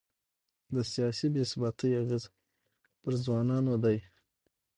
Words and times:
د 0.73 0.75
سیاسي 0.91 1.27
بې 1.33 1.43
ثباتۍ 1.51 1.89
اغېز 2.01 2.23
پر 3.01 3.13
ځوانانو 3.25 3.73
دی. 3.83 3.97